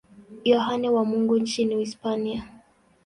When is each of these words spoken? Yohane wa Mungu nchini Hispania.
Yohane 0.43 0.89
wa 0.89 1.03
Mungu 1.05 1.37
nchini 1.37 1.75
Hispania. 1.75 2.43